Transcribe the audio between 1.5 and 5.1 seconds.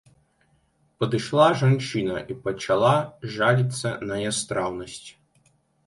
жанчына і пачала жаліцца на нястраўнасць.